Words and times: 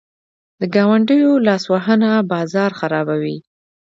د 0.59 0.61
ګاونډیو 0.75 1.31
لاسوهنه 1.47 2.09
بازار 2.31 2.71
خرابوي. 2.79 3.37